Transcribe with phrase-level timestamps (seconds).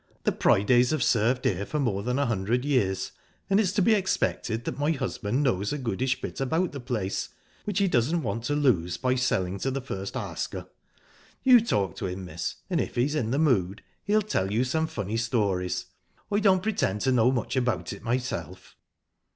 [0.23, 3.11] The Pridays have served here for more than a hundred years,
[3.51, 7.29] and it's to be expected that my husband knows a goodish bit about the place,
[7.65, 10.65] which he doesn't want to lose by selling to the first asker.
[11.43, 14.87] You talk to him, miss, and if he's in the mood he'll tell you some
[14.87, 15.85] funny stories.
[16.31, 18.75] I don't pretend to know much about it myself."